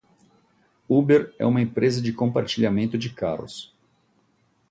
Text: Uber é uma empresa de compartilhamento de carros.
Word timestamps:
Uber 0.89 1.31
é 1.37 1.45
uma 1.45 1.61
empresa 1.61 2.01
de 2.01 2.11
compartilhamento 2.11 2.97
de 2.97 3.13
carros. 3.13 3.71